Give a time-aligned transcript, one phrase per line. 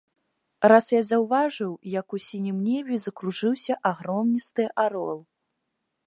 [0.71, 5.19] Раз я заўважыў, як у сінім небе закружыўся агромністы арол.